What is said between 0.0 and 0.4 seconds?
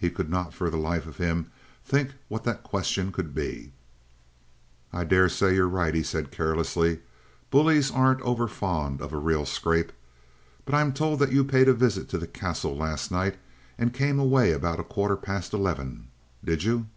He could